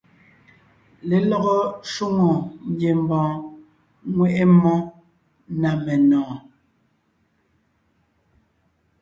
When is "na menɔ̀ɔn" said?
5.61-6.37